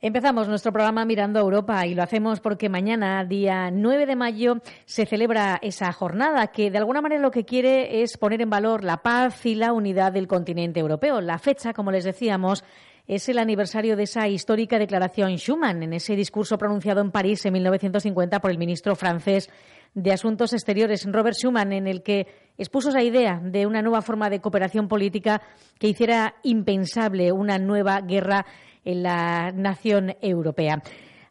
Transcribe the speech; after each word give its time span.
Empezamos 0.00 0.46
nuestro 0.46 0.72
programa 0.72 1.04
mirando 1.04 1.40
a 1.40 1.42
Europa 1.42 1.84
y 1.84 1.96
lo 1.96 2.04
hacemos 2.04 2.38
porque 2.38 2.68
mañana, 2.68 3.24
día 3.24 3.72
9 3.72 4.06
de 4.06 4.14
mayo, 4.14 4.58
se 4.84 5.06
celebra 5.06 5.58
esa 5.60 5.92
jornada 5.92 6.46
que 6.52 6.70
de 6.70 6.78
alguna 6.78 7.00
manera 7.00 7.20
lo 7.20 7.32
que 7.32 7.44
quiere 7.44 8.00
es 8.00 8.16
poner 8.16 8.40
en 8.40 8.48
valor 8.48 8.84
la 8.84 8.98
paz 8.98 9.44
y 9.44 9.56
la 9.56 9.72
unidad 9.72 10.12
del 10.12 10.28
continente 10.28 10.78
europeo. 10.78 11.20
La 11.20 11.40
fecha, 11.40 11.72
como 11.72 11.90
les 11.90 12.04
decíamos, 12.04 12.62
es 13.08 13.28
el 13.28 13.38
aniversario 13.38 13.96
de 13.96 14.04
esa 14.04 14.28
histórica 14.28 14.78
declaración 14.78 15.36
Schuman, 15.36 15.82
en 15.82 15.92
ese 15.92 16.14
discurso 16.14 16.58
pronunciado 16.58 17.00
en 17.00 17.10
París 17.10 17.44
en 17.44 17.54
1950 17.54 18.38
por 18.38 18.52
el 18.52 18.58
ministro 18.58 18.94
francés 18.94 19.50
de 19.94 20.12
Asuntos 20.12 20.52
Exteriores, 20.52 21.08
Robert 21.10 21.36
Schuman, 21.36 21.72
en 21.72 21.88
el 21.88 22.04
que 22.04 22.28
expuso 22.56 22.90
esa 22.90 23.02
idea 23.02 23.40
de 23.42 23.66
una 23.66 23.82
nueva 23.82 24.02
forma 24.02 24.30
de 24.30 24.40
cooperación 24.40 24.86
política 24.86 25.42
que 25.80 25.88
hiciera 25.88 26.36
impensable 26.44 27.32
una 27.32 27.58
nueva 27.58 28.00
guerra 28.00 28.46
en 28.84 29.02
la 29.02 29.52
nación 29.52 30.16
europea. 30.20 30.82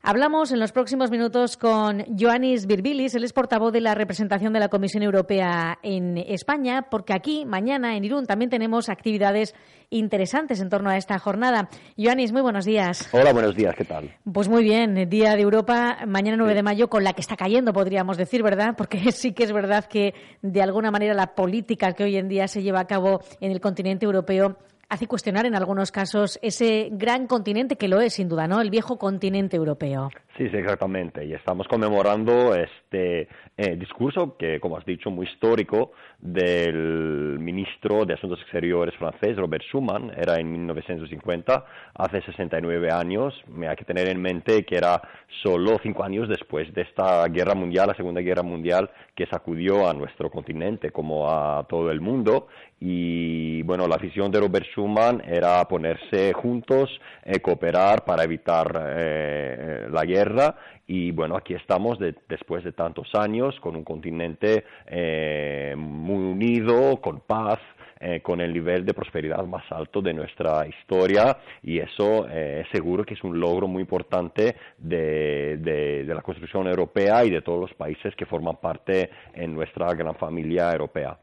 Hablamos 0.10 0.54
en 0.54 0.60
los 0.60 0.72
próximos 0.72 1.12
minutos 1.12 1.58
con 1.58 2.06
Joannis 2.18 2.66
Virbilis, 2.66 3.14
él 3.16 3.26
es 3.26 3.34
portavoz 3.34 3.73
de 3.73 3.82
la 3.82 3.94
representación 3.94 4.54
de 4.54 4.62
la 4.62 4.70
Comisión 4.70 5.04
Europea 5.04 5.80
en 5.84 6.18
España, 6.18 6.88
porque 6.90 7.14
aquí, 7.14 7.46
mañana, 7.46 7.98
en 7.98 8.06
Irún, 8.06 8.26
también 8.26 8.50
tenemos 8.50 8.88
actividades 8.88 9.54
interesantes 9.90 10.62
en 10.62 10.70
torno 10.70 10.90
a 10.90 10.96
esta 10.96 11.20
jornada. 11.20 11.68
Joannis, 11.98 12.32
muy 12.32 12.42
buenos 12.42 12.64
días. 12.64 13.10
Hola, 13.12 13.34
buenos 13.34 13.54
días, 13.54 13.76
¿qué 13.76 13.84
tal? 13.84 14.16
Pues 14.32 14.48
muy 14.48 14.64
bien, 14.64 15.09
Día 15.09 15.36
de 15.36 15.42
Europa, 15.42 15.98
mañana 16.08 16.38
9 16.38 16.54
de 16.54 16.64
mayo, 16.64 16.88
con 16.88 17.04
la 17.04 17.12
que 17.12 17.20
está 17.20 17.36
cayendo, 17.36 17.73
podríamos 17.73 18.16
decir, 18.16 18.44
¿verdad? 18.44 18.76
Porque 18.78 19.12
sí 19.12 19.34
que 19.34 19.44
es 19.44 19.52
verdad 19.52 19.84
que, 19.86 20.14
de 20.42 20.62
alguna 20.62 20.90
manera, 20.90 21.16
la 21.16 21.36
política 21.36 21.92
que 21.92 22.06
hoy 22.06 22.16
en 22.16 22.30
día 22.30 22.48
se 22.48 22.64
lleva 22.64 22.80
a 22.80 22.88
cabo 22.88 23.20
en 23.42 23.52
el 23.52 23.59
continente 23.59 24.06
europeo 24.06 24.58
hace 24.90 25.08
cuestionar 25.08 25.46
en 25.46 25.55
algunos 25.55 25.91
casos 25.91 26.40
ese 26.41 26.90
gran 26.91 27.28
continente 27.28 27.76
que 27.76 27.88
lo 27.88 28.00
es, 28.00 28.14
sin 28.14 28.30
duda, 28.30 28.48
¿no? 28.48 28.62
El 28.62 28.70
viejo 28.70 28.98
continente 28.98 29.58
europeo. 29.58 30.09
Sí, 30.38 30.50
sí, 30.50 30.58
exactamente. 30.58 31.26
Y 31.26 31.34
estamos 31.34 31.68
conmemorando 31.68 32.56
este 32.56 33.28
eh, 33.58 33.75
discurso 33.78 34.38
que, 34.38 34.59
como 34.59 34.78
has 34.78 34.86
dicho, 34.86 35.09
muy 35.09 35.28
histórico 35.28 35.92
del 36.20 37.27
ministro 37.40 38.06
de 38.06 38.14
Asuntos 38.14 38.40
Exteriores 38.42 38.96
francés, 38.96 39.36
Robert 39.38 39.64
Schuman. 39.64 40.12
Era 40.16 40.40
en 40.40 40.52
1950, 40.52 41.66
hace 41.96 42.22
69 42.22 42.92
años. 42.92 43.34
Hay 43.68 43.76
que 43.76 43.86
tener 43.86 44.08
en 44.08 44.22
mente 44.22 44.64
que 44.66 44.78
era 44.78 45.02
solo 45.44 45.78
cinco 45.84 46.04
años 46.04 46.30
después 46.30 46.74
de 46.74 46.82
esta 46.82 47.26
guerra 47.28 47.56
mundial, 47.56 47.88
la 47.88 47.96
Segunda 47.96 48.22
Guerra 48.22 48.44
Mundial, 48.44 48.90
que 49.16 49.26
sacudió 49.28 49.90
a 49.90 49.94
nuestro 49.94 50.30
continente 50.30 50.92
como 50.92 51.30
a 51.30 51.66
todo 51.68 51.92
el 51.92 52.02
mundo. 52.02 52.48
Y 52.80 53.64
bueno, 53.64 53.88
la 53.88 53.98
visión 53.98 54.32
de 54.32 54.40
Robert 54.40 54.66
Schuman 54.68 55.22
era 55.26 55.64
ponerse 55.68 56.34
juntos, 56.34 56.90
eh, 57.24 57.40
cooperar 57.40 58.06
para 58.06 58.24
evitar 58.24 58.94
eh, 58.96 59.88
la 59.92 60.06
guerra 60.06 60.56
y 60.88 61.12
bueno, 61.12 61.36
aquí 61.36 61.54
estamos 61.54 62.00
después 62.30 62.64
de 62.64 62.72
tantos 62.72 63.14
años 63.14 63.60
con 63.60 63.76
un 63.76 63.84
continente 63.84 64.64
eh, 64.86 65.76
muy 65.78 66.32
unido, 66.32 67.02
con 67.02 67.20
paz, 67.20 67.60
eh, 68.00 68.22
con 68.22 68.42
el 68.42 68.53
nivel 68.53 68.86
de 68.86 68.94
prosperidad 68.94 69.44
más 69.45 69.64
alto 69.72 70.02
de 70.02 70.14
nuestra 70.14 70.67
historia 70.67 71.38
y 71.64 71.80
eso 71.80 72.28
eh, 72.30 72.64
seguro 72.72 73.03
que 73.03 73.16
es 73.16 73.23
un 73.23 73.40
logro 73.40 73.67
muy 73.67 73.81
importante 73.81 74.56
de, 74.78 75.58
de, 75.58 76.03
la 76.14 76.22
construcción 76.22 76.68
europea 76.68 77.25
y 77.25 77.30
de 77.30 77.42
todos 77.42 77.59
los 77.59 77.73
países 77.73 78.16
que 78.16 78.25
forman 78.25 78.58
parte 78.58 79.09
en 79.34 79.53
nuestra 79.53 79.94
gran 79.94 80.16
familia 80.16 80.72
europea. 80.72 81.18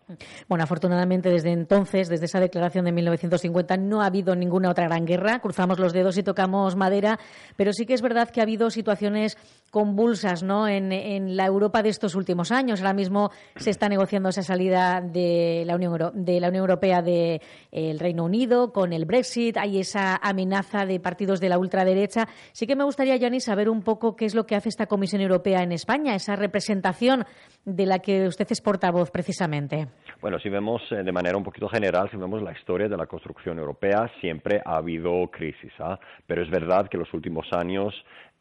Bueno, 0.48 0.64
afortunadamente 0.64 1.30
desde 1.30 1.52
entonces, 1.52 2.08
desde 2.08 2.26
esa 2.26 2.40
declaración 2.40 2.84
de 2.84 2.92
1950, 2.92 3.76
no 3.76 4.02
ha 4.02 4.06
habido 4.06 4.34
ninguna 4.34 4.70
otra 4.70 4.88
gran 4.88 5.04
guerra. 5.04 5.38
Cruzamos 5.40 5.78
los 5.78 5.92
dedos 5.92 6.18
y 6.18 6.22
tocamos 6.22 6.76
madera, 6.76 7.18
pero 7.56 7.72
sí 7.72 7.86
que 7.86 7.94
es 7.94 8.02
verdad 8.02 8.30
que 8.30 8.40
ha 8.40 8.44
habido 8.44 8.70
situaciones 8.70 9.36
convulsas 9.70 10.42
¿no? 10.42 10.68
en, 10.68 10.92
en 10.92 11.36
la 11.36 11.46
Europa 11.46 11.82
de 11.82 11.88
estos 11.88 12.14
últimos 12.14 12.52
años. 12.52 12.80
Ahora 12.80 12.94
mismo 12.94 13.30
se 13.56 13.70
está 13.70 13.88
negociando 13.88 14.28
esa 14.28 14.42
salida 14.42 15.00
de 15.00 15.64
la 15.66 15.76
Unión, 15.76 16.12
de 16.14 16.40
la 16.40 16.48
Unión 16.48 16.63
Europea 16.64 17.02
del 17.02 17.40
el 17.70 17.98
Reino 17.98 18.24
Unido, 18.24 18.72
con 18.72 18.92
el 18.92 19.04
Brexit, 19.04 19.56
hay 19.56 19.78
esa 19.78 20.16
amenaza 20.16 20.86
de 20.86 21.00
partidos 21.00 21.40
de 21.40 21.48
la 21.48 21.58
ultraderecha. 21.58 22.26
Sí 22.52 22.66
que 22.66 22.76
me 22.76 22.84
gustaría, 22.84 23.18
Johnny, 23.20 23.40
saber 23.40 23.68
un 23.68 23.82
poco 23.82 24.16
qué 24.16 24.24
es 24.24 24.34
lo 24.34 24.44
que 24.46 24.56
hace 24.56 24.68
esta 24.68 24.86
Comisión 24.86 25.22
Europea 25.22 25.62
en 25.62 25.72
España, 25.72 26.14
esa 26.14 26.36
representación 26.36 27.24
de 27.64 27.86
la 27.86 27.98
que 27.98 28.26
usted 28.26 28.46
es 28.50 28.60
portavoz 28.60 29.10
precisamente. 29.10 29.88
Bueno, 30.20 30.38
si 30.38 30.48
vemos 30.48 30.82
eh, 30.90 31.02
de 31.02 31.12
manera 31.12 31.36
un 31.36 31.44
poquito 31.44 31.68
general, 31.68 32.08
si 32.10 32.16
vemos 32.16 32.42
la 32.42 32.52
historia 32.52 32.88
de 32.88 32.96
la 32.96 33.06
construcción 33.06 33.58
europea, 33.58 34.10
siempre 34.20 34.60
ha 34.64 34.76
habido 34.76 35.26
crisis, 35.30 35.72
¿ah? 35.78 35.98
pero 36.26 36.42
es 36.42 36.50
verdad 36.50 36.88
que 36.88 36.96
en 36.96 37.02
los 37.02 37.12
últimos 37.14 37.46
años 37.52 37.94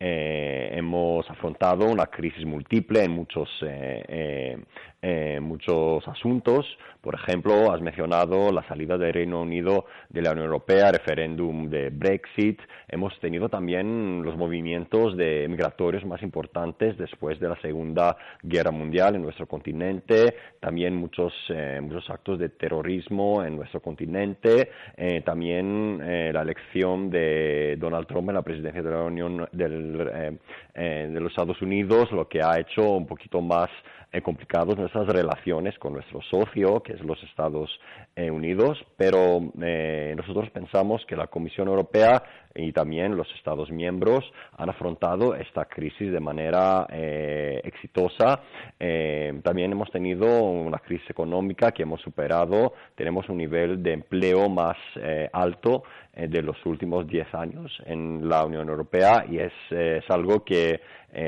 eh, 0.05 0.69
hemos 0.73 1.29
afrontado 1.29 1.85
una 1.85 2.07
crisis 2.07 2.45
múltiple 2.45 3.05
en 3.05 3.11
muchos, 3.11 3.49
eh, 3.65 4.57
eh, 5.01 5.39
muchos 5.41 6.05
asuntos. 6.09 6.65
Por 6.99 7.15
ejemplo, 7.15 7.71
has 7.71 7.79
mencionado 7.79 8.51
la 8.51 8.67
salida 8.67 8.97
del 8.97 9.13
Reino 9.13 9.41
Unido 9.41 9.85
de 10.09 10.21
la 10.21 10.31
Unión 10.31 10.47
Europea, 10.47 10.91
referéndum 10.91 11.69
de 11.69 11.89
Brexit. 11.89 12.59
Hemos 12.89 13.17
tenido 13.21 13.47
también 13.47 14.23
los 14.23 14.35
movimientos 14.35 15.15
de 15.15 15.47
migratorios 15.47 16.03
más 16.03 16.21
importantes 16.21 16.97
después 16.97 17.39
de 17.39 17.47
la 17.47 17.61
Segunda 17.61 18.17
Guerra 18.41 18.71
Mundial 18.71 19.15
en 19.15 19.21
nuestro 19.21 19.47
continente. 19.47 20.35
También 20.59 20.97
muchos, 20.97 21.33
muchos 21.81 22.09
actos 22.09 22.39
de 22.39 22.49
terrorismo 22.49 23.43
en 23.43 23.55
nuestro 23.55 23.81
continente. 23.81 24.69
también 25.25 25.99
la 26.33 26.41
elección 26.41 27.09
de 27.09 27.77
Donald 27.79 28.07
Trump 28.07 28.29
en 28.29 28.35
la 28.35 28.41
presidencia 28.41 28.81
de 28.81 28.91
la 28.91 29.03
Unión 29.03 29.47
del 29.51 29.92
eh, 30.01 30.37
eh, 30.73 31.09
de 31.11 31.19
los 31.19 31.31
Estados 31.31 31.61
Unidos, 31.61 32.11
lo 32.11 32.27
que 32.27 32.41
ha 32.41 32.59
hecho 32.59 32.81
un 32.91 33.05
poquito 33.05 33.41
más 33.41 33.69
eh, 34.11 34.21
complicadas 34.21 34.77
nuestras 34.77 35.07
relaciones 35.07 35.77
con 35.79 35.93
nuestro 35.93 36.21
socio, 36.21 36.81
que 36.81 36.93
es 36.93 37.01
los 37.01 37.21
Estados 37.23 37.69
Unidos, 38.15 38.77
pero 38.95 39.39
nosotros 40.15 40.49
pensamos 40.51 41.03
que 41.07 41.15
la 41.15 41.27
Comisión 41.27 41.67
Europea 41.67 42.21
y 42.55 42.71
también 42.71 43.15
los 43.17 43.27
Estados 43.35 43.71
miembros 43.71 44.23
han 44.57 44.69
afrontado 44.69 45.35
esta 45.35 45.65
crisis 45.65 46.11
de 46.11 46.19
manera 46.19 46.87
exitosa. 46.89 48.41
también 49.43 49.71
hemos 49.71 49.89
tenido 49.91 50.43
una 50.43 50.79
crisis 50.79 51.09
económica 51.09 51.71
que 51.71 51.83
hemos 51.83 52.01
superado, 52.01 52.73
tenemos 52.95 53.27
un 53.29 53.37
nivel 53.37 53.81
de 53.81 53.93
empleo 53.93 54.49
más 54.49 54.77
alto 55.31 55.83
de 56.15 56.41
los 56.43 56.63
últimos 56.65 57.07
10 57.07 57.33
años 57.33 57.71
en 57.85 58.29
la 58.29 58.45
Unión 58.45 58.69
Europea 58.69 59.25
y 59.27 59.39
es 59.39 59.53
es 59.71 60.09
algo 60.09 60.43
que 60.43 60.69
eh, 60.69 60.79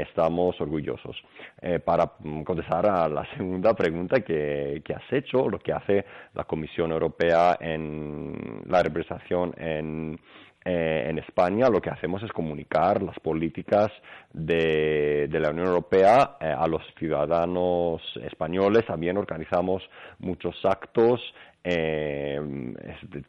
estamos 0.08 0.60
orgullosos. 0.60 1.16
Eh, 1.62 1.80
para 1.80 2.12
contestar 2.44 2.88
a 2.88 3.08
la 3.08 3.26
segunda 3.38 3.74
pregunta 3.74 4.22
que, 4.22 4.82
has 4.94 5.14
hecho, 5.14 5.50
lo 5.50 5.60
que 5.60 5.74
hace 5.74 6.06
la 6.34 6.44
Comisión 6.46 6.92
Europea 6.92 7.58
en 7.60 8.64
la 8.66 8.82
representación 8.84 9.54
en, 9.58 10.20
eh, 10.66 11.08
en 11.10 11.20
España 11.20 11.70
lo 11.70 11.80
que 11.80 11.92
hacemos 11.92 12.24
es 12.24 12.32
comunicar 12.32 13.02
las 13.02 13.20
políticas 13.20 13.92
de, 14.34 15.30
la 15.32 15.52
Unión 15.52 15.68
Europea 15.68 16.38
a 16.40 16.68
los 16.68 16.82
ciudadanos 16.98 18.02
españoles. 18.24 18.86
También 18.86 19.18
organizamos 19.18 19.84
muchos 20.20 20.56
actos 20.66 21.22
eh, 21.68 22.40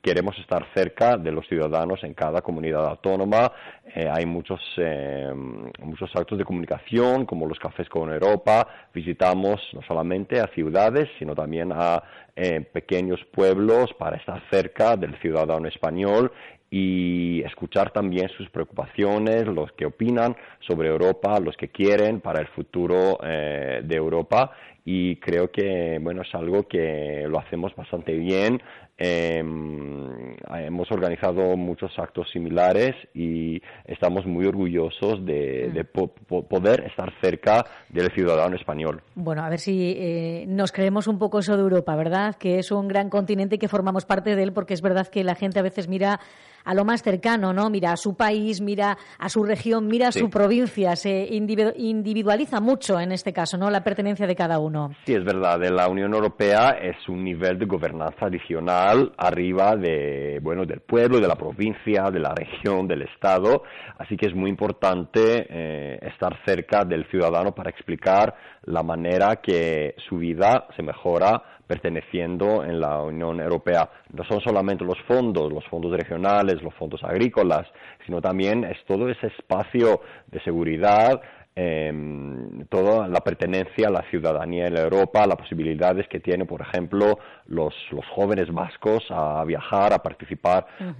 queremos 0.02 0.38
estar 0.38 0.66
cerca 0.74 1.16
de 1.16 1.32
los 1.32 1.48
ciudadanos 1.48 2.04
en 2.04 2.12
cada 2.12 2.42
comunidad 2.42 2.86
autónoma. 2.86 3.50
Eh, 3.94 4.06
hay 4.12 4.26
muchos, 4.26 4.60
eh, 4.76 5.32
muchos 5.82 6.10
actos 6.14 6.36
de 6.36 6.44
comunicación, 6.44 7.24
como 7.24 7.46
los 7.46 7.58
cafés 7.58 7.88
con 7.88 8.12
Europa. 8.12 8.68
Visitamos 8.92 9.58
no 9.72 9.80
solamente 9.88 10.38
a 10.38 10.48
ciudades, 10.48 11.08
sino 11.18 11.34
también 11.34 11.72
a 11.72 12.02
eh, 12.36 12.60
pequeños 12.60 13.24
pueblos 13.32 13.94
para 13.98 14.18
estar 14.18 14.42
cerca 14.50 14.98
del 14.98 15.18
ciudadano 15.20 15.66
español 15.68 16.30
y 16.70 17.42
escuchar 17.42 17.90
también 17.92 18.28
sus 18.30 18.50
preocupaciones, 18.50 19.46
los 19.46 19.70
que 19.72 19.86
opinan 19.86 20.36
sobre 20.66 20.88
Europa, 20.88 21.38
los 21.40 21.56
que 21.56 21.68
quieren 21.68 22.20
para 22.20 22.40
el 22.40 22.48
futuro 22.48 23.18
eh, 23.22 23.82
de 23.84 23.96
Europa 23.96 24.52
y 24.88 25.16
creo 25.16 25.50
que 25.50 25.98
bueno 26.00 26.22
es 26.22 26.32
algo 26.32 26.62
que 26.68 27.26
lo 27.28 27.40
hacemos 27.40 27.74
bastante 27.74 28.12
bien 28.12 28.62
em, 28.96 30.36
hemos 30.48 30.90
organizado 30.92 31.56
muchos 31.56 31.90
actos 31.98 32.30
similares 32.30 32.94
y 33.12 33.60
estamos 33.84 34.26
muy 34.26 34.46
orgullosos 34.46 35.26
de, 35.26 35.84
mm. 35.92 36.42
poder 36.48 36.84
estar 36.84 37.12
cerca 37.20 37.66
del 37.88 38.12
ciudadano 38.12 38.54
español. 38.54 39.02
Bueno, 39.16 39.42
a 39.42 39.48
ver 39.50 39.58
si 39.58 39.96
eh, 39.98 40.44
nos 40.46 40.70
creemos 40.70 41.08
un 41.08 41.18
poco 41.18 41.40
eso 41.40 41.56
de 41.56 41.62
Europa, 41.62 41.96
¿verdad? 41.96 42.36
Que 42.36 42.60
es 42.60 42.70
un 42.70 42.86
gran 42.86 43.10
continente 43.10 43.56
y 43.56 43.58
que 43.58 43.68
formamos 43.68 44.06
parte 44.06 44.36
de 44.36 44.42
él, 44.44 44.52
porque 44.52 44.74
es 44.74 44.82
verdad 44.82 45.08
que 45.08 45.24
la 45.24 45.34
gente 45.34 45.58
a 45.58 45.62
veces 45.62 45.88
mira 45.88 46.20
a 46.66 46.74
lo 46.74 46.84
más 46.84 47.02
cercano, 47.02 47.52
¿no? 47.52 47.70
Mira 47.70 47.92
a 47.92 47.96
su 47.96 48.16
país, 48.16 48.60
mira 48.60 48.98
a 49.18 49.28
su 49.28 49.44
región, 49.44 49.86
mira 49.86 50.08
a 50.08 50.12
su 50.12 50.28
provincia, 50.28 50.96
se 50.96 51.26
individualiza 51.30 52.60
mucho 52.60 53.00
en 53.00 53.12
este 53.12 53.32
caso, 53.32 53.56
¿no? 53.56 53.70
La 53.70 53.82
pertenencia 53.82 54.26
de 54.26 54.34
cada 54.34 54.58
uno. 54.58 54.88
no. 54.88 54.94
Sí, 55.06 55.14
es 55.14 55.24
verdad. 55.24 55.60
La 55.70 55.88
Unión 55.88 56.12
Europea 56.12 56.76
es 56.82 56.96
un 57.08 57.22
nivel 57.22 57.58
de 57.58 57.66
gobernanza 57.66 58.26
adicional 58.26 59.12
arriba 59.16 59.76
de, 59.76 60.40
bueno, 60.42 60.66
del 60.66 60.80
pueblo, 60.80 61.20
de 61.20 61.28
la 61.28 61.36
provincia, 61.36 62.10
de 62.10 62.18
la 62.18 62.34
región, 62.34 62.88
del 62.88 63.02
Estado. 63.02 63.62
Así 63.98 64.16
que 64.16 64.26
es 64.26 64.34
muy 64.34 64.50
importante 64.50 65.46
eh, 65.48 65.98
estar 66.02 66.36
cerca 66.44 66.84
del 66.84 67.08
ciudadano 67.10 67.54
para 67.54 67.70
explicar 67.70 68.34
la 68.64 68.82
manera 68.82 69.36
que 69.36 69.94
su 70.08 70.18
vida 70.18 70.66
se 70.74 70.82
mejora 70.82 71.42
perteneciendo 71.66 72.64
en 72.64 72.80
la 72.80 73.02
Unión 73.02 73.40
Europea. 73.40 73.88
No 74.12 74.24
son 74.24 74.40
solamente 74.40 74.84
los 74.84 74.98
fondos, 75.06 75.52
los 75.52 75.64
fondos 75.66 75.92
regionales, 75.92 76.62
los 76.62 76.74
fondos 76.74 77.02
agrícolas, 77.02 77.66
sino 78.04 78.20
también 78.20 78.64
es 78.64 78.84
todo 78.86 79.08
ese 79.08 79.28
espacio 79.28 80.00
de 80.28 80.40
seguridad, 80.40 81.20
eh, 81.58 81.90
toda 82.68 83.08
la 83.08 83.20
pertenencia 83.20 83.88
a 83.88 83.90
la 83.90 84.02
ciudadanía 84.10 84.66
en 84.66 84.74
la 84.74 84.82
Europa, 84.82 85.26
las 85.26 85.36
posibilidades 85.36 86.06
que 86.08 86.20
tienen, 86.20 86.46
por 86.46 86.60
ejemplo, 86.60 87.18
los, 87.46 87.74
los 87.90 88.04
jóvenes 88.14 88.52
vascos 88.52 89.04
a 89.08 89.42
viajar, 89.44 89.94
a 89.94 89.98
participar 89.98 90.66
eh, 90.78 90.92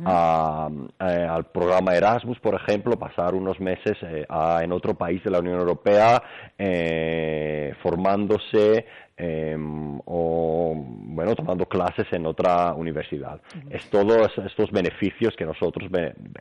al 0.98 1.44
programa 1.52 1.94
Erasmus, 1.94 2.40
por 2.40 2.54
ejemplo, 2.54 2.98
pasar 2.98 3.34
unos 3.34 3.60
meses 3.60 3.98
eh, 4.02 4.26
en 4.62 4.72
otro 4.72 4.94
país 4.94 5.22
de 5.24 5.30
la 5.30 5.40
Unión 5.40 5.58
Europea 5.58 6.22
eh, 6.56 7.74
formándose 7.82 8.86
Em, 9.18 9.98
o 10.04 10.74
bueno 10.76 11.34
tomando 11.34 11.64
clases 11.64 12.06
en 12.12 12.26
otra 12.26 12.74
universidad. 12.74 13.40
Es 13.70 13.88
todos 13.88 14.30
estos 14.44 14.70
beneficios 14.70 15.34
que 15.38 15.46
nosotros 15.46 15.90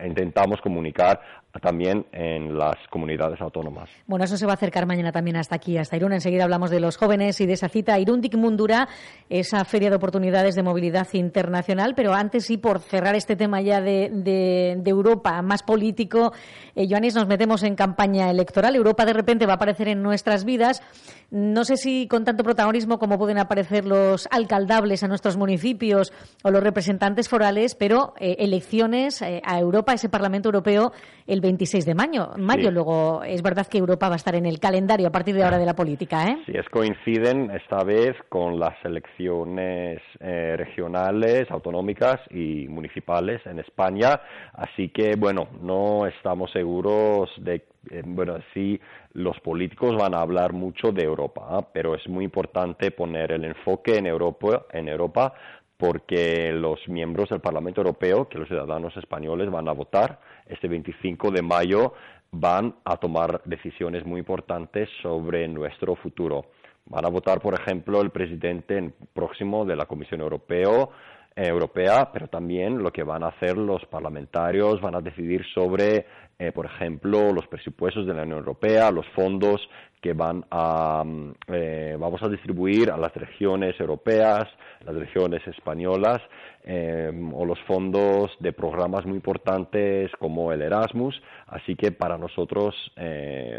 intentamos 0.04 0.60
comunicar 0.60 1.18
también 1.62 2.04
en 2.12 2.58
las 2.58 2.74
comunidades 2.90 3.40
autónomas. 3.40 3.88
Bueno, 4.06 4.26
eso 4.26 4.36
se 4.36 4.44
va 4.44 4.52
a 4.52 4.56
acercar 4.56 4.84
mañana 4.84 5.10
también 5.10 5.38
hasta 5.38 5.54
aquí, 5.54 5.78
hasta 5.78 5.96
Irún. 5.96 6.12
Enseguida 6.12 6.44
hablamos 6.44 6.68
de 6.68 6.80
los 6.80 6.98
jóvenes 6.98 7.40
y 7.40 7.46
de 7.46 7.54
esa 7.54 7.70
cita 7.70 7.98
Irundik 7.98 8.36
Mundura, 8.36 8.88
esa 9.30 9.64
feria 9.64 9.88
de 9.88 9.96
oportunidades 9.96 10.54
de 10.54 10.62
movilidad 10.62 11.08
internacional. 11.14 11.94
Pero 11.96 12.12
antes 12.12 12.44
sí, 12.44 12.58
por 12.58 12.80
cerrar 12.80 13.14
este 13.14 13.36
tema 13.36 13.62
ya 13.62 13.80
de, 13.80 14.10
de, 14.12 14.82
Europa 14.84 15.40
más 15.40 15.62
político, 15.62 16.34
eh, 16.74 16.86
Joanis, 16.86 17.14
nos 17.14 17.26
metemos 17.26 17.62
en 17.62 17.74
campaña 17.74 18.30
electoral. 18.30 18.76
Europa 18.76 19.06
de 19.06 19.14
repente 19.14 19.46
va 19.46 19.52
a 19.52 19.56
aparecer 19.56 19.88
en 19.88 20.02
nuestras 20.02 20.44
vidas. 20.44 20.82
No 21.30 21.64
sé 21.64 21.78
si 21.78 22.06
con 22.06 22.24
tanto 22.24 22.44
protagonismo 22.44 22.65
como 22.98 23.18
pueden 23.18 23.38
aparecer 23.38 23.84
los 23.84 24.26
alcaldables 24.30 25.02
a 25.04 25.08
nuestros 25.08 25.36
municipios 25.36 26.12
o 26.42 26.50
los 26.50 26.62
representantes 26.62 27.28
forales, 27.28 27.74
pero 27.74 28.14
eh, 28.18 28.36
elecciones 28.40 29.22
eh, 29.22 29.40
a 29.44 29.58
Europa, 29.58 29.92
ese 29.92 30.08
Parlamento 30.08 30.48
Europeo, 30.48 30.92
el 31.26 31.40
26 31.40 31.86
de 31.86 31.94
mayo. 31.94 32.30
mayo. 32.36 32.70
Luego, 32.70 33.22
es 33.22 33.42
verdad 33.42 33.66
que 33.66 33.78
Europa 33.78 34.08
va 34.08 34.14
a 34.14 34.16
estar 34.16 34.34
en 34.34 34.46
el 34.46 34.58
calendario 34.58 35.08
a 35.08 35.12
partir 35.12 35.34
de 35.34 35.44
ahora 35.44 35.58
de 35.58 35.66
la 35.66 35.74
política. 35.74 36.26
¿eh? 36.26 36.38
Sí, 36.46 36.52
es 36.54 36.68
coinciden 36.68 37.50
esta 37.52 37.84
vez 37.84 38.16
con 38.28 38.58
las 38.58 38.74
elecciones 38.84 40.00
eh, 40.20 40.56
regionales, 40.56 41.50
autonómicas 41.50 42.20
y 42.30 42.66
municipales 42.68 43.40
en 43.46 43.60
España. 43.60 44.20
Así 44.54 44.88
que, 44.88 45.14
bueno, 45.16 45.48
no 45.62 46.06
estamos 46.06 46.50
seguros 46.50 47.30
de 47.38 47.62
bueno, 48.04 48.38
sí, 48.52 48.80
los 49.12 49.38
políticos 49.40 49.96
van 49.96 50.14
a 50.14 50.20
hablar 50.20 50.52
mucho 50.52 50.92
de 50.92 51.04
Europa, 51.04 51.68
pero 51.72 51.94
es 51.94 52.08
muy 52.08 52.24
importante 52.24 52.55
poner 52.96 53.32
el 53.32 53.44
enfoque 53.44 53.98
en 53.98 54.06
Europa, 54.06 54.66
en 54.72 54.88
Europa 54.88 55.34
porque 55.76 56.52
los 56.52 56.88
miembros 56.88 57.28
del 57.28 57.40
Parlamento 57.40 57.80
Europeo, 57.82 58.28
que 58.28 58.38
los 58.38 58.48
ciudadanos 58.48 58.96
españoles 58.96 59.50
van 59.50 59.68
a 59.68 59.72
votar 59.72 60.20
este 60.46 60.68
25 60.68 61.30
de 61.30 61.42
mayo, 61.42 61.92
van 62.30 62.74
a 62.84 62.96
tomar 62.96 63.42
decisiones 63.44 64.04
muy 64.04 64.20
importantes 64.20 64.88
sobre 65.02 65.46
nuestro 65.48 65.94
futuro. 65.96 66.46
Van 66.86 67.04
a 67.04 67.08
votar, 67.08 67.40
por 67.40 67.54
ejemplo, 67.54 68.00
el 68.00 68.10
presidente 68.10 68.92
próximo 69.12 69.64
de 69.64 69.76
la 69.76 69.86
Comisión 69.86 70.20
Europea, 70.20 70.88
Europea, 71.36 72.10
pero 72.12 72.28
también 72.28 72.82
lo 72.82 72.90
que 72.90 73.02
van 73.02 73.22
a 73.22 73.28
hacer 73.28 73.58
los 73.58 73.84
parlamentarios, 73.86 74.80
van 74.80 74.94
a 74.94 75.00
decidir 75.02 75.44
sobre 75.54 76.06
eh, 76.38 76.52
por 76.52 76.66
ejemplo, 76.66 77.32
los 77.32 77.46
presupuestos 77.46 78.06
de 78.06 78.12
la 78.12 78.22
Unión 78.22 78.38
Europea, 78.38 78.90
los 78.90 79.06
fondos 79.14 79.66
que 80.02 80.12
van 80.12 80.44
a, 80.50 81.02
mm, 81.02 81.32
eh, 81.48 81.96
vamos 81.98 82.22
a 82.22 82.28
distribuir 82.28 82.90
a 82.90 82.98
las 82.98 83.14
regiones 83.14 83.78
europeas, 83.80 84.44
las 84.84 84.94
regiones 84.94 85.46
españolas, 85.46 86.20
eh, 86.62 87.10
o 87.32 87.46
los 87.46 87.58
fondos 87.60 88.36
de 88.40 88.52
programas 88.52 89.06
muy 89.06 89.14
importantes 89.16 90.10
como 90.18 90.52
el 90.52 90.60
Erasmus. 90.60 91.18
Así 91.46 91.74
que 91.74 91.90
para 91.90 92.18
nosotros 92.18 92.74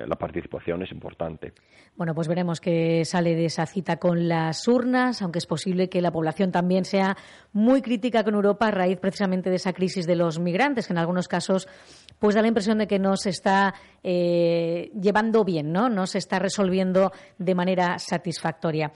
la 0.07 0.15
participación 0.15 0.81
es 0.83 0.91
importante. 0.91 1.53
Bueno, 1.95 2.15
pues 2.15 2.27
veremos 2.27 2.61
qué 2.61 3.03
sale 3.05 3.35
de 3.35 3.45
esa 3.45 3.65
cita 3.65 3.97
con 3.97 4.27
las 4.27 4.67
urnas, 4.67 5.21
aunque 5.21 5.39
es 5.39 5.45
posible 5.45 5.89
que 5.89 6.01
la 6.01 6.11
población 6.11 6.51
también 6.51 6.85
sea 6.85 7.17
muy 7.53 7.81
crítica 7.81 8.23
con 8.23 8.35
Europa 8.35 8.67
a 8.67 8.71
raíz 8.71 8.99
precisamente 8.99 9.49
de 9.49 9.57
esa 9.57 9.73
crisis 9.73 10.07
de 10.07 10.15
los 10.15 10.39
migrantes, 10.39 10.87
que 10.87 10.93
en 10.93 10.99
algunos 10.99 11.27
casos 11.27 11.67
pues 12.19 12.35
da 12.35 12.41
la 12.41 12.47
impresión 12.47 12.77
de 12.77 12.87
que 12.87 12.99
no 12.99 13.15
se 13.17 13.29
está 13.29 13.73
eh, 14.03 14.91
llevando 14.99 15.43
bien, 15.43 15.71
¿no? 15.71 15.89
No 15.89 16.07
se 16.07 16.17
está 16.17 16.39
resolviendo 16.39 17.11
de 17.37 17.55
manera 17.55 17.99
satisfactoria. 17.99 18.91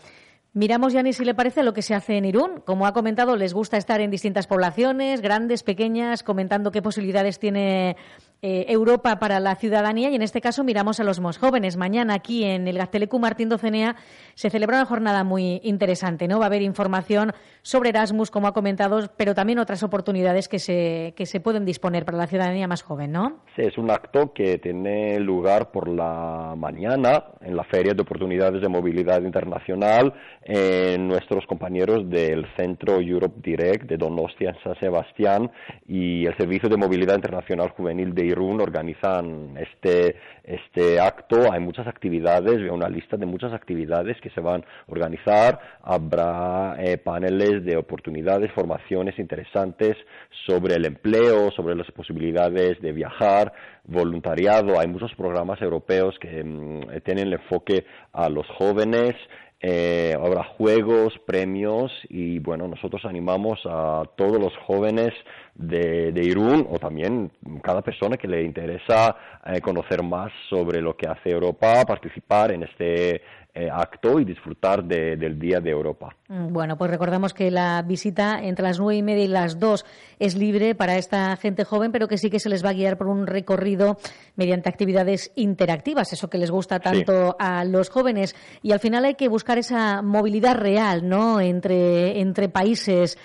Miramos, 0.53 0.91
Yanis, 0.91 1.15
si 1.15 1.23
le 1.23 1.33
parece, 1.33 1.63
lo 1.63 1.71
que 1.71 1.81
se 1.81 1.95
hace 1.95 2.17
en 2.17 2.25
Irún. 2.25 2.61
Como 2.65 2.85
ha 2.85 2.91
comentado, 2.91 3.37
les 3.37 3.53
gusta 3.53 3.77
estar 3.77 4.01
en 4.01 4.11
distintas 4.11 4.47
poblaciones, 4.47 5.21
grandes, 5.21 5.63
pequeñas, 5.63 6.23
comentando 6.23 6.71
qué 6.71 6.81
posibilidades 6.81 7.39
tiene 7.39 7.95
eh, 8.43 8.65
Europa 8.69 9.19
para 9.19 9.39
la 9.39 9.55
ciudadanía 9.55 10.09
y 10.09 10.15
en 10.15 10.23
este 10.23 10.41
caso 10.41 10.63
miramos 10.63 10.99
a 10.99 11.03
los 11.03 11.19
más 11.19 11.37
jóvenes. 11.37 11.77
Mañana 11.77 12.15
aquí 12.15 12.43
en 12.43 12.67
el 12.67 12.77
Gaztelecu 12.77 13.19
Martín 13.19 13.49
Docenea 13.49 13.95
se 14.33 14.49
celebra 14.49 14.77
una 14.77 14.85
jornada 14.87 15.23
muy 15.23 15.61
interesante, 15.63 16.27
¿no? 16.27 16.39
Va 16.39 16.45
a 16.45 16.47
haber 16.47 16.63
información 16.63 17.33
sobre 17.61 17.89
Erasmus, 17.89 18.31
como 18.31 18.47
ha 18.47 18.53
comentado, 18.53 19.11
pero 19.15 19.35
también 19.35 19.59
otras 19.59 19.83
oportunidades 19.83 20.47
que 20.47 20.57
se, 20.57 21.13
que 21.15 21.27
se 21.27 21.39
pueden 21.39 21.65
disponer 21.65 22.03
para 22.03 22.17
la 22.17 22.25
ciudadanía 22.25 22.67
más 22.67 22.81
joven, 22.81 23.11
¿no? 23.11 23.41
Sí, 23.55 23.61
es 23.61 23.77
un 23.77 23.91
acto 23.91 24.33
que 24.33 24.57
tiene 24.57 25.19
lugar 25.19 25.71
por 25.71 25.87
la 25.87 26.55
mañana 26.57 27.25
en 27.41 27.55
la 27.55 27.63
Feria 27.65 27.93
de 27.93 28.01
Oportunidades 28.01 28.59
de 28.59 28.69
Movilidad 28.69 29.21
Internacional 29.21 30.13
en 30.43 31.07
nuestros 31.07 31.45
compañeros 31.45 32.09
del 32.09 32.47
Centro 32.57 32.99
Europe 32.99 33.35
Direct 33.43 33.87
de 33.87 33.97
Donostia 33.97 34.49
en 34.49 34.63
San 34.63 34.79
Sebastián 34.79 35.51
y 35.87 36.25
el 36.25 36.35
Servicio 36.37 36.69
de 36.69 36.77
Movilidad 36.77 37.15
Internacional 37.15 37.69
Juvenil 37.69 38.15
de 38.15 38.30
Organizan 38.33 39.57
este, 39.57 40.15
este 40.43 40.99
acto. 40.99 41.51
Hay 41.51 41.59
muchas 41.59 41.87
actividades, 41.87 42.57
veo 42.57 42.73
una 42.73 42.89
lista 42.89 43.17
de 43.17 43.25
muchas 43.25 43.53
actividades 43.53 44.19
que 44.21 44.29
se 44.31 44.41
van 44.41 44.61
a 44.61 44.91
organizar. 44.91 45.59
Habrá 45.81 46.75
eh, 46.79 46.97
paneles 46.97 47.63
de 47.65 47.77
oportunidades, 47.77 48.51
formaciones 48.53 49.17
interesantes 49.19 49.97
sobre 50.45 50.75
el 50.75 50.85
empleo, 50.85 51.51
sobre 51.51 51.75
las 51.75 51.89
posibilidades 51.91 52.81
de 52.81 52.91
viajar, 52.91 53.53
voluntariado. 53.83 54.79
Hay 54.79 54.87
muchos 54.87 55.13
programas 55.15 55.61
europeos 55.61 56.17
que 56.19 56.43
mm, 56.43 57.01
tienen 57.03 57.27
el 57.27 57.33
enfoque 57.33 57.85
a 58.13 58.29
los 58.29 58.47
jóvenes. 58.57 59.15
Eh, 59.63 60.15
habrá 60.19 60.43
juegos, 60.43 61.13
premios 61.27 61.91
y 62.09 62.39
bueno, 62.39 62.67
nosotros 62.67 63.05
animamos 63.05 63.59
a 63.65 64.01
todos 64.15 64.39
los 64.39 64.57
jóvenes 64.65 65.13
de, 65.53 66.11
de 66.11 66.23
Irún 66.25 66.65
o 66.67 66.79
también 66.79 67.31
cada 67.61 67.83
persona 67.83 68.17
que 68.17 68.27
le 68.27 68.41
interesa 68.41 69.15
eh, 69.45 69.61
conocer 69.61 70.01
más 70.01 70.31
sobre 70.49 70.81
lo 70.81 70.97
que 70.97 71.07
hace 71.07 71.29
Europa, 71.29 71.85
participar 71.85 72.51
en 72.51 72.63
este 72.63 73.21
eh, 73.53 73.69
acto 73.69 74.19
y 74.19 74.23
disfrutar 74.23 74.83
del 74.83 75.37
Día 75.37 75.59
de 75.59 75.71
Europa. 75.71 76.15
Mm, 76.29 76.53
bueno, 76.53 76.77
pues 76.77 76.89
recordamos 76.89 77.33
que 77.33 77.51
la 77.51 77.81
visita 77.81 78.39
entre 78.41 78.63
las 78.63 78.79
nueve 78.79 78.95
y 78.95 79.03
media 79.03 79.25
y 79.25 79.27
las 79.27 79.59
dos 79.59 79.85
es 80.19 80.35
libre 80.35 80.73
para 80.73 80.97
esta 80.97 81.35
gente 81.35 81.65
joven, 81.65 81.91
pero 81.91 82.07
que 82.07 82.17
sí 82.17 82.29
que 82.29 82.39
se 82.39 82.47
les 82.47 82.63
va 82.63 82.69
a 82.69 82.73
guiar 82.73 82.97
por 82.97 83.07
un 83.07 83.27
recorrido 83.27 83.97
mediante 84.37 84.69
actividades 84.69 85.33
interactivas, 85.35 86.13
eso 86.13 86.29
que 86.29 86.37
les 86.37 86.49
gusta 86.49 86.79
tanto 86.79 87.35
a 87.39 87.65
los 87.65 87.89
jóvenes. 87.89 88.35
Y 88.61 88.71
al 88.71 88.79
final 88.79 89.03
hay 89.03 89.15
que 89.15 89.27
buscar 89.27 89.57
esa 89.57 90.01
movilidad 90.01 90.55
real, 90.55 91.09
¿no? 91.09 91.41
Entre, 91.41 92.21
entre 92.21 92.47
países 92.47 93.17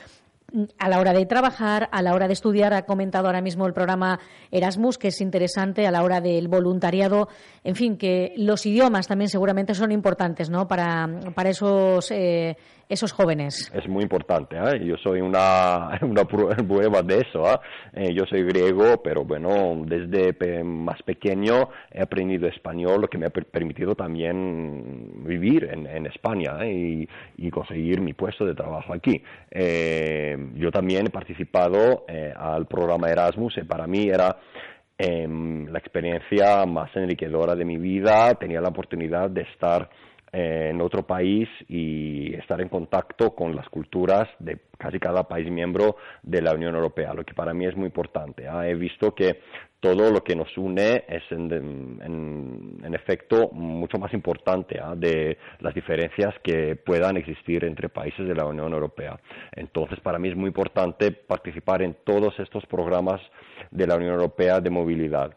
a 0.78 0.88
la 0.88 1.00
hora 1.00 1.12
de 1.12 1.26
trabajar, 1.26 1.88
a 1.92 2.02
la 2.02 2.14
hora 2.14 2.26
de 2.26 2.32
estudiar, 2.32 2.74
ha 2.74 2.86
comentado 2.86 3.26
ahora 3.26 3.40
mismo 3.40 3.66
el 3.66 3.72
programa 3.72 4.18
Erasmus, 4.50 4.98
que 4.98 5.08
es 5.08 5.20
interesante, 5.20 5.86
a 5.86 5.90
la 5.90 6.02
hora 6.02 6.20
del 6.20 6.48
voluntariado, 6.48 7.28
en 7.64 7.74
fin, 7.74 7.96
que 7.96 8.32
los 8.36 8.66
idiomas 8.66 9.06
también 9.08 9.28
seguramente 9.28 9.74
son 9.74 9.92
importantes, 9.92 10.50
¿no? 10.50 10.68
Para, 10.68 11.08
para 11.34 11.50
esos 11.50 12.10
eh, 12.10 12.56
esos 12.88 13.12
jóvenes? 13.12 13.70
Es 13.74 13.88
muy 13.88 14.02
importante. 14.02 14.56
¿eh? 14.56 14.84
Yo 14.84 14.96
soy 14.96 15.20
una, 15.20 15.98
una 16.02 16.24
prueba 16.24 17.02
de 17.02 17.18
eso. 17.18 17.46
¿eh? 17.52 17.58
¿eh? 17.94 18.14
yo 18.14 18.24
soy 18.26 18.42
griego, 18.44 19.02
pero 19.02 19.24
bueno, 19.24 19.84
desde 19.86 20.62
más 20.62 21.02
pequeño 21.02 21.68
he 21.90 22.02
aprendido 22.02 22.48
español, 22.48 23.00
lo 23.00 23.08
que 23.08 23.18
me 23.18 23.26
ha 23.26 23.30
permitido 23.30 23.94
también 23.94 25.24
vivir 25.24 25.64
en, 25.64 25.86
en 25.86 26.06
España 26.06 26.64
y, 26.66 27.08
y, 27.36 27.50
conseguir 27.50 28.00
mi 28.00 28.12
puesto 28.12 28.44
de 28.44 28.54
trabajo 28.54 28.92
aquí. 28.92 29.22
Eh, 29.50 30.36
yo 30.54 30.70
también 30.70 31.06
he 31.06 31.10
participado 31.10 32.04
al 32.36 32.66
programa 32.66 33.10
Erasmus 33.10 33.58
y 33.58 33.64
para 33.64 33.86
mí 33.86 34.08
era 34.08 34.36
em, 34.98 35.66
la 35.66 35.78
experiencia 35.78 36.64
más 36.66 36.94
enriquecedora 36.96 37.54
de 37.54 37.64
mi 37.64 37.78
vida. 37.78 38.34
Tenía 38.34 38.60
la 38.60 38.68
oportunidad 38.68 39.30
de 39.30 39.42
estar 39.42 39.88
eh, 40.32 40.68
en 40.70 40.82
otro 40.82 41.06
país 41.06 41.48
y 41.66 42.34
estar 42.34 42.60
en 42.60 42.68
contacto 42.68 43.34
con 43.34 43.56
las 43.56 43.68
culturas 43.70 44.28
de 44.38 44.58
casi 44.76 44.98
cada 44.98 45.22
país 45.22 45.50
miembro 45.50 45.96
de 46.22 46.42
la 46.42 46.52
Unión 46.52 46.74
Europea, 46.74 47.14
lo 47.14 47.24
que 47.24 47.32
para 47.32 47.54
mí 47.54 47.64
es 47.64 47.74
muy 47.74 47.86
importante. 47.86 48.46
¿ah? 48.46 48.68
He 48.68 48.74
visto 48.74 49.14
que 49.14 49.40
todo 49.80 50.10
lo 50.10 50.24
que 50.24 50.34
nos 50.34 50.56
une 50.56 51.04
es 51.08 51.22
en, 51.30 52.94
efecto 52.94 53.50
mucho 53.52 53.98
más 53.98 54.12
importante 54.14 54.80
¿ah? 54.82 54.94
de 54.96 55.36
las 55.60 55.74
diferencias 55.74 56.34
que 56.42 56.76
puedan 56.76 57.16
existir 57.18 57.64
entre 57.64 57.88
países 57.88 58.26
de 58.26 58.34
la 58.34 58.46
Unión 58.46 58.72
Europea. 58.72 59.20
Entonces, 59.52 60.00
para 60.00 60.18
mí 60.18 60.28
es 60.28 60.36
muy 60.36 60.48
importante 60.48 61.12
participar 61.12 61.82
en 61.82 61.94
todos 62.04 62.38
estos 62.40 62.64
programas 62.66 63.20
de 63.70 63.86
la 63.86 63.96
Unión 63.96 64.14
Europea 64.14 64.60
de 64.60 64.70
movilidad. 64.70 65.36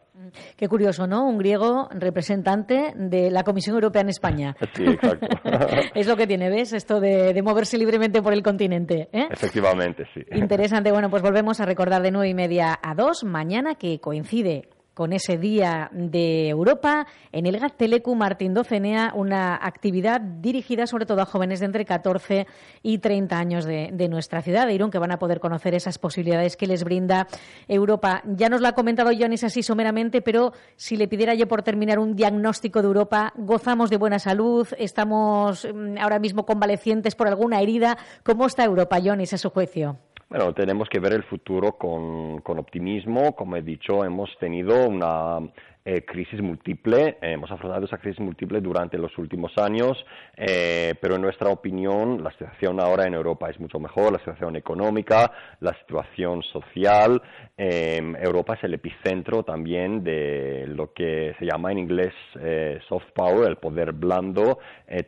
Qué 0.56 0.68
curioso, 0.68 1.08
¿no? 1.08 1.28
Un 1.28 1.38
griego 1.38 1.90
representante 1.92 2.94
de 2.96 3.32
la 3.32 3.44
Comisión 3.44 3.76
Europea 3.76 4.02
en 4.02 4.10
España. 4.10 4.56
Sí, 4.76 4.86
exacto. 4.86 5.28
es 5.96 6.08
lo 6.08 6.16
que 6.16 6.28
tiene, 6.28 6.50
¿ves? 6.50 6.72
Esto 6.74 7.02
de, 7.02 7.42
moverse 7.42 7.78
libremente 7.78 8.22
por 8.22 8.34
el 8.34 8.44
continente. 8.44 9.10
¿eh? 9.12 9.28
Efectivamente, 9.30 10.06
sí. 10.14 10.22
Interesante. 10.32 10.92
Bueno, 10.92 11.10
pues 11.10 11.22
volvemos 11.22 11.60
a 11.60 11.66
recordar 11.66 12.02
de 12.02 12.12
nueve 12.12 12.30
y 12.30 12.34
media 12.34 12.80
a 12.82 12.94
dos 12.96 13.24
mañana, 13.24 13.76
que 13.76 14.00
coincide 14.00 14.70
con 15.00 15.14
ese 15.14 15.38
Día 15.38 15.90
de 15.94 16.50
Europa 16.50 17.08
en 17.32 17.46
el 17.46 17.58
GAT 17.58 17.78
Telecu 17.78 18.16
Martín 18.16 18.54
Docenea, 18.54 19.14
una 19.16 19.56
actividad 19.56 20.20
dirigida 20.20 20.88
sobre 20.88 21.06
todo 21.06 21.22
a 21.22 21.26
jóvenes 21.26 21.62
de 21.62 21.68
entre 21.68 21.86
14 21.86 22.46
y 22.84 22.98
30 22.98 23.40
años 23.40 23.64
de, 23.64 24.10
nuestra 24.10 24.42
ciudad 24.42 24.68
de 24.68 24.74
Irún, 24.74 24.92
que 24.92 25.00
van 25.00 25.14
a 25.14 25.18
poder 25.18 25.40
conocer 25.40 25.74
esas 25.74 26.00
posibilidades 26.00 26.58
que 26.58 26.68
les 26.68 26.84
brinda 26.84 27.30
Europa. 27.70 28.24
Ya 28.26 28.50
nos 28.50 28.60
lo 28.60 28.68
ha 28.68 28.74
comentado 28.74 29.12
Jonis 29.18 29.46
así 29.46 29.64
someramente, 29.64 30.22
pero 30.22 30.52
si 30.76 30.98
le 30.98 31.08
pidiera 31.08 31.34
yo 31.34 31.48
por 31.48 31.64
terminar 31.64 31.98
un 31.98 32.18
diagnóstico 32.18 32.82
de 32.82 32.88
Europa, 32.88 33.32
gozamos 33.38 33.90
de 33.90 33.96
buena 33.96 34.20
salud, 34.20 34.68
estamos 34.78 35.66
mm, 35.66 35.98
ahora 35.98 36.20
mismo 36.20 36.46
convalecientes 36.46 37.16
por 37.16 37.30
alguna 37.30 37.62
herida. 37.62 37.98
¿Cómo 38.24 38.48
está 38.48 38.66
Europa, 38.66 39.00
Jonis, 39.02 39.32
a 39.32 39.38
su 39.38 39.50
juicio? 39.50 39.98
Bueno, 40.30 40.54
tenemos 40.54 40.88
que 40.90 41.00
ver 41.00 41.14
el 41.14 41.24
futuro 41.24 41.72
con, 41.72 42.42
con 42.42 42.60
optimismo. 42.60 43.36
Como 43.36 43.56
he 43.56 43.64
dicho, 43.64 44.06
hemos 44.06 44.30
tenido 44.38 44.88
una 44.88 45.40
eh, 45.86 46.04
crisis 46.06 46.42
múltiple, 46.42 47.18
hemos 47.22 47.50
afrontado 47.50 47.86
esa 47.86 47.98
crisis 47.98 48.20
múltiple 48.20 48.60
durante 48.60 48.98
los 48.98 49.18
últimos 49.18 49.58
años, 49.58 49.98
eh, 50.36 50.94
pero 51.02 51.16
en 51.16 51.22
nuestra 51.22 51.50
opinión 51.50 52.22
la 52.22 52.32
situación 52.32 52.82
ahora 52.82 53.08
en 53.08 53.14
Europa 53.14 53.50
es 53.50 53.60
mucho 53.60 53.80
mejor, 53.80 54.12
la 54.12 54.20
situación 54.20 54.58
económica, 54.58 55.32
la 55.62 55.74
situación 55.80 56.44
social. 56.44 57.22
Em, 57.58 58.16
Europa 58.18 58.56
es 58.56 58.64
el 58.66 58.74
epicentro 58.74 59.44
también 59.44 60.04
de 60.04 60.66
lo 60.68 60.94
que 60.94 61.34
se 61.40 61.46
llama 61.46 61.72
en 61.72 61.80
inglés 61.80 62.14
eh, 62.40 62.80
soft 62.90 63.12
power, 63.16 63.48
el 63.48 63.58
poder 63.58 63.94
blando. 63.94 64.60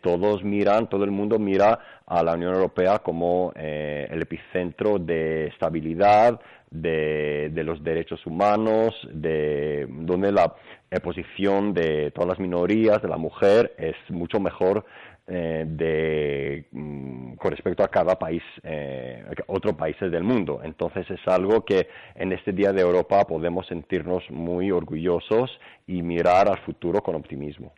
todos 0.02 0.44
miran, 0.44 0.88
todo 0.88 1.04
el 1.04 1.12
mundo 1.12 1.38
mira 1.38 2.02
a 2.06 2.24
la 2.24 2.34
Unión 2.34 2.54
Europea 2.54 3.00
como 3.00 3.52
el 3.56 4.22
epicentro 4.22 5.00
de 5.00 5.48
estabilidad, 5.48 6.40
de, 6.72 7.52
los 7.64 7.84
derechos 7.84 8.26
humanos, 8.26 8.96
de 9.14 9.86
donde 9.90 10.32
la 10.32 10.56
posición 11.00 11.74
de 11.74 12.12
todas 12.12 12.28
las 12.28 12.40
minorías, 12.40 13.02
de 13.02 13.08
la 13.08 13.18
mujer, 13.18 13.74
es 13.78 13.96
mucho 14.10 14.40
mejor 14.40 14.86
eh, 15.28 15.64
de, 15.66 16.68
mm, 16.72 17.36
con 17.36 17.52
respecto 17.52 17.84
a 17.84 17.88
cada 17.88 18.20
país, 18.20 18.42
eh, 18.64 19.24
otros 19.48 19.76
países 19.76 20.12
del 20.12 20.24
mundo. 20.24 20.60
Entonces 20.62 21.10
es 21.10 21.22
algo 21.26 21.64
que 21.64 21.88
en 22.16 22.34
este 22.34 22.52
Día 22.52 22.74
de 22.74 22.82
Europa 22.82 23.24
podemos 23.26 23.66
sentirnos 23.68 24.24
muy 24.30 24.72
orgullosos 24.72 25.52
y 25.88 26.02
mirar 26.02 26.50
al 26.50 26.60
futuro 26.66 27.02
con 27.02 27.16
optimismo. 27.16 27.74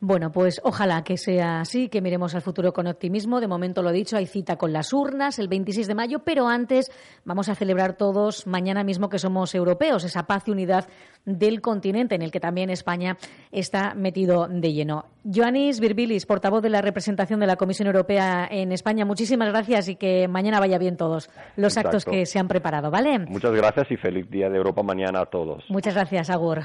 Bueno, 0.00 0.30
pues 0.30 0.60
ojalá 0.64 1.02
que 1.02 1.16
sea 1.16 1.60
así, 1.60 1.88
que 1.88 2.00
miremos 2.00 2.34
al 2.34 2.42
futuro 2.42 2.72
con 2.72 2.86
optimismo. 2.86 3.40
De 3.40 3.48
momento 3.48 3.82
lo 3.82 3.90
he 3.90 3.94
dicho, 3.94 4.16
hay 4.16 4.26
cita 4.26 4.56
con 4.56 4.72
las 4.72 4.92
urnas 4.92 5.38
el 5.38 5.48
26 5.48 5.88
de 5.88 5.94
mayo, 5.94 6.20
pero 6.24 6.46
antes 6.46 6.90
vamos 7.24 7.48
a 7.48 7.54
celebrar 7.54 7.96
todos 7.96 8.46
mañana 8.46 8.84
mismo 8.84 9.08
que 9.08 9.18
somos 9.18 9.54
europeos, 9.54 10.04
esa 10.04 10.26
paz 10.26 10.44
y 10.46 10.50
unidad 10.52 10.88
del 11.24 11.60
continente 11.60 12.14
en 12.14 12.22
el 12.22 12.30
que 12.30 12.40
también 12.40 12.70
España 12.70 13.16
está 13.50 13.94
metido 13.94 14.48
de 14.48 14.72
lleno. 14.72 15.06
Joanis 15.24 15.80
Virbilis, 15.80 16.26
portavoz 16.26 16.62
de 16.62 16.70
la 16.70 16.80
representación 16.80 17.40
de 17.40 17.46
la 17.46 17.56
Comisión 17.56 17.86
Europea 17.86 18.48
en 18.50 18.72
España, 18.72 19.04
muchísimas 19.04 19.48
gracias 19.50 19.88
y 19.88 19.96
que 19.96 20.26
mañana 20.28 20.58
vaya 20.60 20.78
bien 20.78 20.96
todos 20.96 21.30
los 21.56 21.76
actos 21.76 22.04
que 22.04 22.26
se 22.26 22.38
han 22.38 22.48
preparado, 22.48 22.90
¿vale? 22.90 23.20
Muchas 23.20 23.52
gracias 23.52 23.90
y 23.90 23.96
feliz 23.96 24.28
Día 24.30 24.48
de 24.48 24.56
Europa 24.56 24.82
mañana 24.82 25.20
a 25.20 25.26
todos. 25.26 25.64
Muchas 25.68 25.94
gracias, 25.94 26.30
Agur. 26.30 26.62